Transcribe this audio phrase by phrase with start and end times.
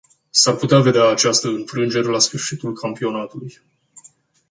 [0.31, 3.57] S-ar putea vedea această înfrângere la sfârșitul campionatului.